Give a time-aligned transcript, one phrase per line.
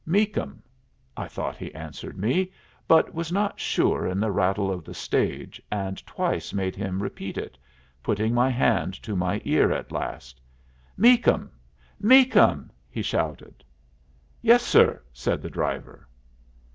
[0.03, 0.63] "Meakum,"
[1.15, 2.51] I thought he answered me,
[2.87, 7.37] but was not sure in the rattle of the stage, and twice made him repeat
[7.37, 7.55] it,
[8.01, 10.41] putting my hand to my ear at last.
[10.97, 11.51] "Meakum!
[11.99, 13.63] Meakum!" he shouted.
[14.41, 16.07] "Yes, sir," said the driver.